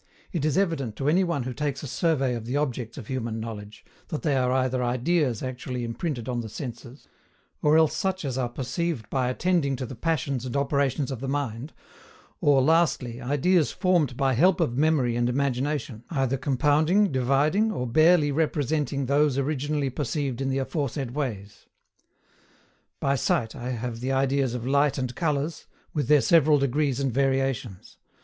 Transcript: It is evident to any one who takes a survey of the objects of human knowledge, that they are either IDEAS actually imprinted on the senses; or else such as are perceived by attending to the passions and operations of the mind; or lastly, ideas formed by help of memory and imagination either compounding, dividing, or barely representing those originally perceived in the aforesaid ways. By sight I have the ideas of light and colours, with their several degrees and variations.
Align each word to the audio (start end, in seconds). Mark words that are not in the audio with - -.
It 0.31 0.43
is 0.45 0.57
evident 0.57 0.95
to 0.95 1.07
any 1.07 1.23
one 1.23 1.43
who 1.43 1.53
takes 1.53 1.83
a 1.83 1.87
survey 1.87 2.33
of 2.33 2.45
the 2.45 2.57
objects 2.57 2.97
of 2.97 3.05
human 3.05 3.39
knowledge, 3.39 3.85
that 4.07 4.23
they 4.23 4.35
are 4.35 4.51
either 4.51 4.83
IDEAS 4.83 5.43
actually 5.43 5.83
imprinted 5.83 6.27
on 6.27 6.39
the 6.39 6.49
senses; 6.49 7.07
or 7.61 7.77
else 7.77 7.95
such 7.95 8.25
as 8.25 8.35
are 8.35 8.49
perceived 8.49 9.07
by 9.11 9.29
attending 9.29 9.75
to 9.75 9.85
the 9.85 9.93
passions 9.93 10.43
and 10.43 10.57
operations 10.57 11.11
of 11.11 11.19
the 11.19 11.27
mind; 11.27 11.71
or 12.39 12.63
lastly, 12.63 13.21
ideas 13.21 13.71
formed 13.71 14.17
by 14.17 14.33
help 14.33 14.59
of 14.59 14.75
memory 14.75 15.15
and 15.15 15.29
imagination 15.29 16.03
either 16.09 16.35
compounding, 16.35 17.11
dividing, 17.11 17.71
or 17.71 17.85
barely 17.85 18.31
representing 18.31 19.05
those 19.05 19.37
originally 19.37 19.91
perceived 19.91 20.41
in 20.41 20.49
the 20.49 20.57
aforesaid 20.57 21.11
ways. 21.11 21.67
By 22.99 23.13
sight 23.13 23.55
I 23.55 23.69
have 23.69 23.99
the 23.99 24.11
ideas 24.11 24.55
of 24.55 24.65
light 24.65 24.97
and 24.97 25.13
colours, 25.13 25.67
with 25.93 26.07
their 26.07 26.21
several 26.21 26.57
degrees 26.57 26.99
and 26.99 27.13
variations. 27.13 27.97